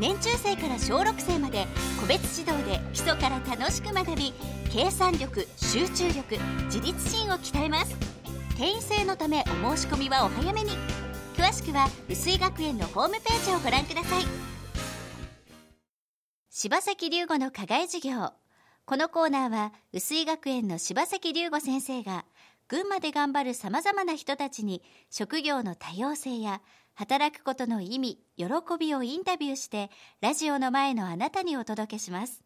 [0.00, 1.66] 年中生から小6生まで
[2.00, 4.32] 個別指導で基礎から楽しく学び
[4.70, 7.94] 計算力集中力自立心を鍛えます。
[8.56, 10.70] 定員制のためお申し込みはお早めに。
[11.36, 14.24] 詳しくは薄井学園のホームページをご覧ください。
[16.50, 18.32] 柴崎龍吾の課外授業。
[18.86, 22.24] このコーナーは薄井学園の柴崎龍吾先生が
[22.66, 26.62] 群馬で頑張るさまざまな人たちに職業の多様性や
[26.94, 28.46] 働くことの意味喜
[28.78, 29.90] びをインタビューして
[30.20, 32.42] ラジオの前のあなたにお届けします。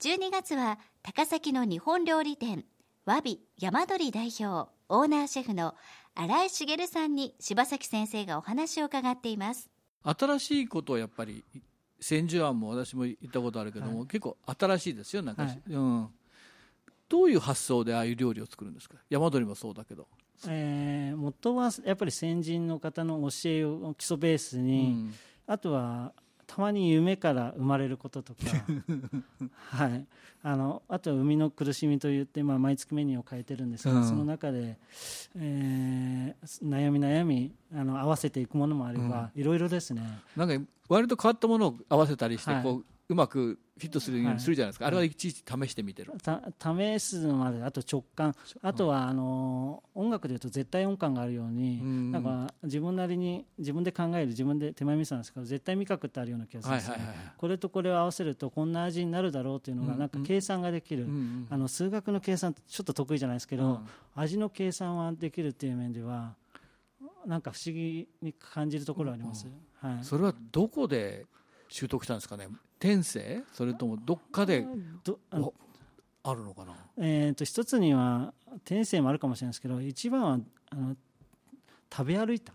[0.00, 2.64] 12月は高崎の日本料理店
[3.04, 5.74] わび山鳥代表オーナーシェフの
[6.14, 9.70] 新井茂さんに柴崎先生がお話を伺っています。
[10.04, 11.44] 新しいことをやっぱり
[12.00, 16.08] 千住庵も私も行ったことあるけども、はい、結構新しいですよなんか、はい、うん。
[17.08, 18.96] どういう発想でああいう料理を作るんですか？
[19.10, 20.06] 山鳥もそうだけど
[20.48, 25.14] えー、元はやっぱり先人の方の教えを基礎ベースに、うん、
[25.46, 26.12] あとは
[26.46, 28.40] たまに夢から生まれることとか、
[29.70, 30.06] はい、
[30.42, 34.78] あのあとは生みの苦しみといって、まあ、毎月メニューを変えてるんですが、うん、その中で、
[35.36, 40.20] えー、悩み悩みあの合わせていくものもあれば、いろいろですね。
[40.36, 46.12] なんか割と変わったものを合わせたりして、はい、こううまくフィットするようにするじゃないですか、はい、あれはいちいち試してみてる。
[46.18, 48.34] 試すのまであと直感。
[48.62, 56.96] あとはあの音楽でいうと絶対音感があるように、うん、なんか自分なりに自分で考える自分で手前味噌なんですけど絶対味覚ってあるような気がするんですね、
[57.36, 66.34] これとこれを合わせるとこんな味になるだろうというのがなんか計算ができる、うんうん、あの数学の計算ちょっと得意じゃないですけど、うん、味の計算はできるっていう面では
[67.26, 69.46] なんか不思議に感じるところあります、
[69.80, 71.26] はい、それはどこで
[71.68, 72.48] 習得したんですかね？
[72.78, 73.42] 天性？
[73.52, 74.66] それともどっかで
[76.22, 78.32] あるのかな、えーと、一つには
[78.64, 80.38] 天性もあるかもしれないですけど一番は
[80.70, 80.96] あの
[81.92, 82.52] 食べ歩いた。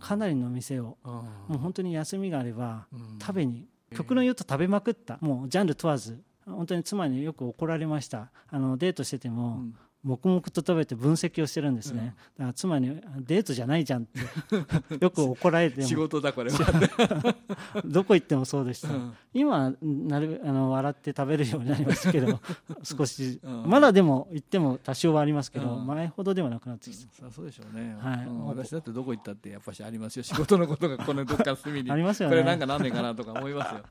[0.00, 0.96] かなりの店を。
[1.04, 2.86] もう本当に休みがあれば
[3.20, 5.18] 食べに、極論言うと食べまくった。
[5.20, 8.30] もうジャンル問わず本当に妻によく怒られました。
[8.48, 9.74] あのデートしてても、うん
[10.04, 14.18] 黙々と食べて分析をしてるんですね、だから妻にデートじゃないじゃんって
[14.98, 17.34] よく怒られて仕事だこれは。
[17.84, 22.40] どこ行ってもそうでした、うん、今なるあの笑って食べるようになりましたけど
[22.82, 28.28] 少し、うん、まだでも行っても多少はありますけど、うん、前ほどではなくなってきた、そうでしょうね、はい。
[28.46, 30.22] 私だってどこ行ったってやっぱしありますよ。
[30.24, 31.90] 仕事のことがこのどっか隅に。
[31.90, 32.34] ありますよね。
[32.34, 33.82] これなんか何年かなとか思いますよ。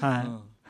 [0.00, 0.61] はい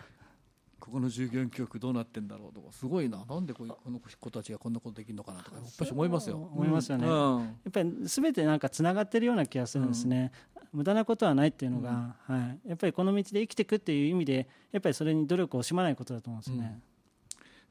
[0.82, 3.25] ここの従業員教育どうなってんだろうとかすごいな。
[3.25, 6.37] なんでここの子たちがこんなことできるのかなとかやっぱり思いますよ。
[6.37, 16.81] 思いますよね、うん、やっぱり全てなんかつながってるような気がするんですね、うん、無駄なことはないっていうのが、うん、はい、やっぱりこの道で生きていくっていう意味でやっぱりそれに努力を惜しまないことだと思うんですね、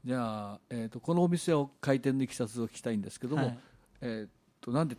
[0.05, 3.57] じゃあ、えーと、このお店を開店のいきさつを聞きたいんですけども、はい、
[3.99, 4.29] えー
[4.61, 4.95] となんで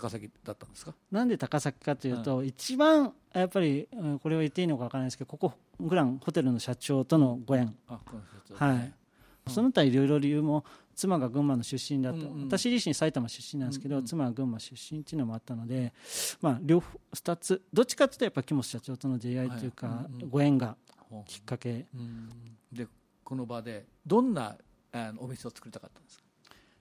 [0.00, 0.94] 高崎だったんですか？
[1.10, 3.88] なんで高崎かというと、一番やっぱり
[4.22, 7.74] これを言っていいのか分からないですけどここグランホテルの社長とのご縁、
[8.54, 8.92] はい、
[9.50, 10.64] その他いろいろ理由も
[10.94, 15.92] 妻が群馬の出身だと、うんうん、私自身埼玉出身なんですけど、うんうん、妻は群馬出身っていうのもあったので、
[16.40, 20.76] まあ、両方2つどっちかというとやっぱ木本社長との出会いというか、はいうんうん、ご縁が
[21.26, 22.30] きっかけ、うん、
[22.72, 22.86] で
[23.22, 24.56] この場でどんな
[24.92, 26.24] あのお店を作りたかったんですか？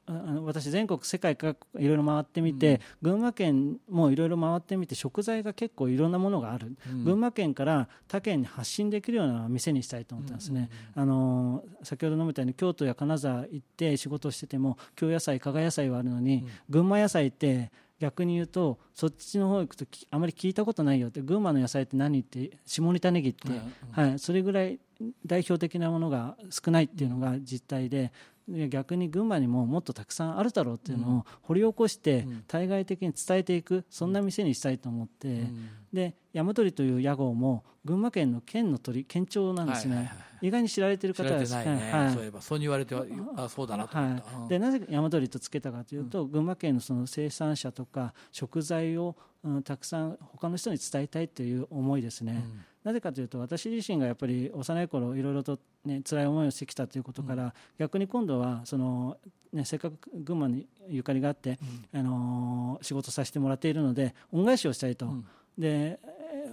[0.08, 23.50] あの私全国世界各いろいろ回ってみて、うん、群馬県もいろいろ回ってみて食材が結構いろんなものがある、うん、群馬県から他県に発信できるような店にしたいと思ったんですね、うんうんうん、あの先ほど述べたように京都や金沢行って仕事をしてても京野菜加賀野菜はあるのに、群馬野菜って逆に言うとそっちの方行くとあまり聞いたことないよって群馬の野菜って何って下仁田ネギって、
[23.92, 24.80] はい、それぐらい
[25.26, 28.12] 代表的なものが少ないっていうのが実態で
[28.48, 35.48] 逆に群馬にももっとたくさんあるだろうっていうのを掘り起こして対外的に伝えていくそんな店にしたいと思って、
[35.92, 40.12] で山鳥という屋号も群馬県の県の鳥県鳥なんですね、
[40.42, 43.06] 意外に知られてる方は、ね、はい、そういえばそう言われては
[43.38, 59.18] あそうだなと思った、はい、でなぜ山鳥とつけたかというと、群馬県のその生産者とか食材を、うん、たくさん他の人に伝えたいという思いですね、うんなぜかというと私自身がやっぱり幼い頃いろいろとね辛い思いをしてきたということから、うん、逆に今度はその、
[59.52, 61.58] ね、せっかく群馬にゆかりがあって、
[61.94, 65.26] うん、あの仕事させてもらっているので恩返しをしたいと、うん、
[65.58, 66.00] で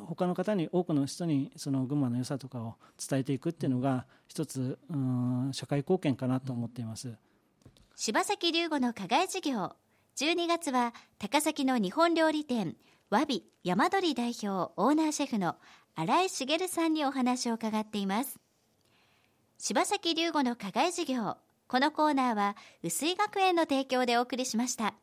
[0.07, 7.13] 他の方に多くの人にその群馬の良さとかを伝えていくっていうのが一つうん社会貢献かなと思っています。
[7.95, 9.77] 柴崎龍吾の課外授業。
[10.17, 12.77] 12月は高崎の日本料理店
[13.13, 15.57] わび山鳥代表オーナーシェフの
[15.95, 18.39] 新井茂さんにお話を伺っています。
[19.59, 21.37] 柴崎龍吾の課外授業。
[21.69, 24.95] このコーナーは薄井学園の提供でお送りしました。